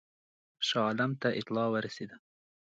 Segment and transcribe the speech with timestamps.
[0.67, 2.15] شاه عالم ته اطلاع ورسېده.